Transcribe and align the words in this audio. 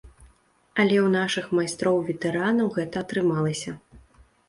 Але 0.83 0.97
ў 1.01 1.09
нашых 1.17 1.53
майстроў-ветэранаў 1.59 2.67
гэта 2.81 2.95
атрымалася. 3.09 3.81